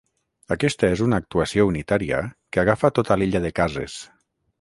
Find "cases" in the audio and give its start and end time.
3.61-3.99